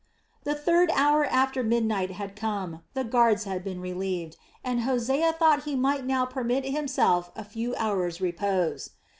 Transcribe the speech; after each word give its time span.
The 0.45 0.55
third 0.55 0.89
hour 0.95 1.25
after 1.25 1.61
midnight 1.61 2.09
had 2.09 2.35
come, 2.35 2.81
the 2.95 3.03
guards 3.03 3.43
had 3.43 3.63
been 3.63 3.79
relieved, 3.79 4.35
and 4.63 4.81
Hosea 4.81 5.33
thought 5.33 5.65
he 5.65 5.75
might 5.75 6.05
now 6.07 6.25
permit 6.25 6.65
himself 6.65 7.31
a 7.35 7.43
few 7.43 7.75
hours 7.75 8.19
repose. 8.19 8.89